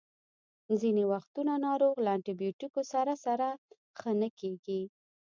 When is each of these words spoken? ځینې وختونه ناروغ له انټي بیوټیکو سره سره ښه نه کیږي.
ځینې 0.81 1.03
وختونه 1.13 1.53
ناروغ 1.65 1.95
له 2.05 2.09
انټي 2.15 2.33
بیوټیکو 2.41 2.81
سره 2.93 3.13
سره 3.25 3.47
ښه 3.99 4.11
نه 4.21 4.29
کیږي. 4.39 4.81